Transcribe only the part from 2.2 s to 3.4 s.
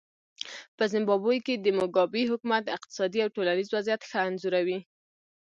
حکومت اقتصادي او